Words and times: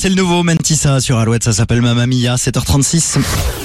C'est 0.00 0.10
le 0.10 0.14
nouveau 0.14 0.44
Mentissa 0.44 1.00
sur 1.00 1.18
Alouette, 1.18 1.42
ça 1.42 1.52
s'appelle 1.52 1.82
Mamma 1.82 2.06
Mia, 2.06 2.36
7h36. 2.36 3.18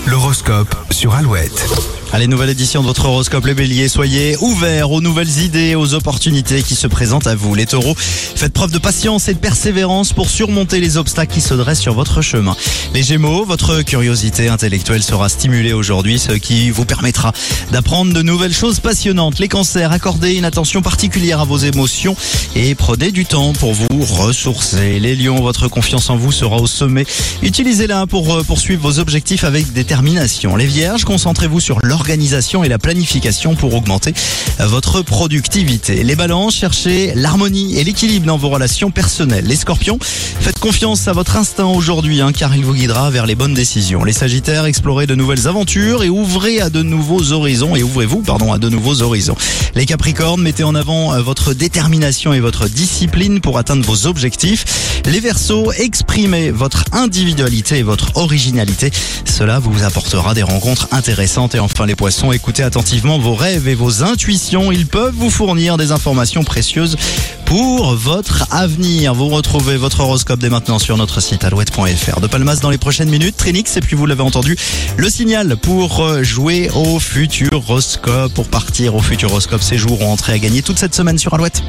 L'horoscope 0.08 0.76
sur 0.90 1.14
Alouette. 1.14 2.03
Allez, 2.16 2.28
nouvelle 2.28 2.52
édition 2.52 2.82
de 2.82 2.86
votre 2.86 3.06
horoscope 3.06 3.48
les 3.48 3.56
béliers, 3.56 3.88
soyez 3.88 4.38
ouverts 4.40 4.92
aux 4.92 5.02
nouvelles 5.02 5.40
idées, 5.40 5.74
aux 5.74 5.96
opportunités 5.96 6.62
qui 6.62 6.76
se 6.76 6.86
présentent 6.86 7.26
à 7.26 7.34
vous. 7.34 7.56
Les 7.56 7.66
taureaux, 7.66 7.96
faites 7.98 8.54
preuve 8.54 8.70
de 8.70 8.78
patience 8.78 9.30
et 9.30 9.34
de 9.34 9.40
persévérance 9.40 10.14
pour 10.14 10.30
surmonter 10.30 10.80
les 10.80 10.98
obstacles 10.98 11.34
qui 11.34 11.42
se 11.42 11.56
dressent 11.56 11.82
sur 11.82 11.96
votre 11.96 12.22
chemin. 12.22 12.56
Les 12.94 13.02
gémeaux, 13.02 13.46
votre 13.46 13.82
curiosité 13.82 14.48
intellectuelle 14.48 15.02
sera 15.02 15.28
stimulée 15.28 15.74
aujourd'hui, 15.74 16.20
ce 16.20 16.34
qui 16.34 16.70
vous 16.70 16.86
permettra 16.86 17.34
d'apprendre 17.72 18.14
de 18.14 18.22
nouvelles 18.22 18.54
choses 18.54 18.80
passionnantes. 18.80 19.40
Les 19.40 19.48
cancers, 19.48 19.92
accordez 19.92 20.36
une 20.36 20.46
attention 20.46 20.84
particulière 20.84 21.40
à 21.40 21.46
vos 21.46 21.58
émotions 21.58 22.16
et 22.56 22.76
prenez 22.76 23.12
du 23.12 23.26
temps 23.26 23.54
pour 23.54 23.74
vous 23.74 23.88
ressourcer. 24.04 25.00
Les 25.00 25.16
lions, 25.16 25.42
votre 25.42 25.68
confiance 25.68 26.12
en 26.12 26.18
vous 26.18 26.32
sera 26.32 26.58
au 26.58 26.68
sommet. 26.68 27.08
Utilisez-la 27.42 28.06
pour 28.06 28.36
euh, 28.36 28.44
poursuivre 28.44 28.84
vos 28.84 29.00
objectifs 29.00 29.46
avec 29.46 29.74
détermination. 29.74 30.56
Les 30.56 30.68
vierges, 30.68 31.06
concentrez-vous 31.06 31.60
sur 31.60 31.80
l'organisation 32.04 32.66
et 32.66 32.68
la 32.68 32.80
planification 32.80 33.56
pour 33.56 33.74
augmenter 33.74 34.14
votre 34.60 35.02
productivité. 35.04 36.04
Les 36.04 36.18
balances, 36.18 36.54
cherchez 36.54 37.14
l'harmonie 37.16 37.78
et 37.78 37.86
l'équilibre 37.86 38.26
dans 38.26 38.36
vos 38.36 38.50
relations 38.50 38.92
personnelles. 38.92 39.46
Les 39.46 39.56
scorpions, 39.56 39.98
faites 40.02 40.60
confiance 40.60 41.08
à 41.08 41.14
votre 41.14 41.38
instinct 41.38 41.64
aujourd'hui 41.64 42.20
hein, 42.20 42.34
car 42.34 42.54
il 42.58 42.66
vous 42.66 42.74
guidera 42.74 43.10
vers 43.10 43.26
les 43.26 43.36
bonnes 43.36 43.54
décisions. 43.54 44.04
Les 44.04 44.12
sagittaires, 44.12 44.66
explorez 44.66 45.08
de 45.08 45.16
nouvelles 45.16 45.48
aventures 45.48 46.04
et 46.04 46.10
ouvrez 46.10 46.60
à 46.60 46.70
de 46.70 46.82
nouveaux 46.82 47.32
horizons 47.32 47.74
et 47.74 47.84
ouvrez-vous 47.84 48.20
pardon 48.20 48.52
à 48.52 48.58
de 48.58 48.68
nouveaux 48.68 49.02
horizons. 49.02 49.38
Les 49.74 49.86
capricornes, 49.86 50.42
mettez 50.42 50.66
en 50.66 50.76
avant 50.76 51.14
euh, 51.14 51.22
votre 51.22 51.54
détermination 51.54 52.34
et 52.34 52.42
votre 52.42 52.68
discipline 52.68 53.40
pour 53.40 53.58
atteindre 53.58 53.86
vos 53.86 54.08
objectifs. 54.08 54.66
Les 55.06 55.22
versos, 55.22 55.72
exprimez 55.78 56.52
votre 56.52 56.84
individualité 56.92 57.78
et 57.78 57.84
votre 57.84 58.18
originalité. 58.18 58.92
Cela 59.26 59.60
vous 59.60 59.84
apportera 59.84 60.34
des 60.34 60.44
rencontres 60.44 60.90
intéressantes. 60.92 61.56
Et 61.56 61.60
enfin 61.60 61.86
les 61.86 61.93
poissons, 61.96 62.32
écoutez 62.32 62.64
attentivement 62.64 63.20
vos 63.20 63.36
rêves 63.36 63.68
et 63.68 63.76
vos 63.76 64.04
intuitions. 64.04 64.72
Ils 64.72 64.88
peuvent 64.88 65.14
vous 65.16 65.30
fournir 65.30 65.78
des 65.78 65.92
informations 65.92 66.44
précieuses 66.44 66.98
pour 67.46 67.96
votre 67.96 68.46
avenir. 68.52 69.14
Vous 69.14 69.30
retrouvez 69.30 69.78
votre 69.78 70.02
horoscope 70.02 70.40
dès 70.40 70.50
maintenant 70.50 70.80
sur 70.80 70.98
notre 70.98 71.22
site 71.22 71.44
alouette.fr. 71.44 72.20
De 72.20 72.28
Palmas 72.28 72.58
dans 72.62 72.70
les 72.70 72.78
prochaines 72.78 73.10
minutes, 73.10 73.38
Trinix, 73.38 73.78
et 73.78 73.82
puis 73.82 73.96
vous 73.96 74.06
l'avez 74.06 74.24
entendu, 74.24 74.58
le 74.98 75.10
signal 75.10 75.58
pour 75.58 76.02
euh, 76.02 76.24
jouer 76.24 76.70
au 76.76 77.00
Futuroscope, 77.00 78.34
pour 78.34 78.48
partir 78.48 78.96
au 78.96 79.00
Futuroscope 79.00 79.62
séjour 79.62 80.02
ou 80.02 80.06
entrer 80.06 80.34
à 80.34 80.40
gagner 80.40 80.62
toute 80.62 80.80
cette 80.80 80.96
semaine 80.96 81.18
sur 81.18 81.34
Alouette. 81.34 81.64